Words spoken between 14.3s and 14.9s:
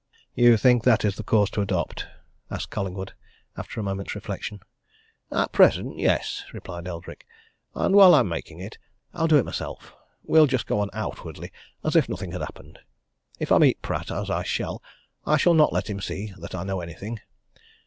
I shall